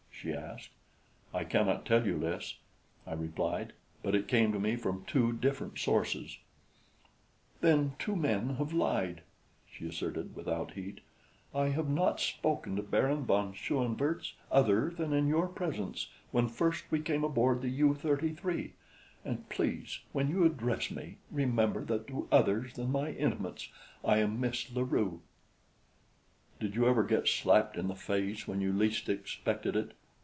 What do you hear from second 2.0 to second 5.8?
you, Lys," I replied, "but it came to me from two different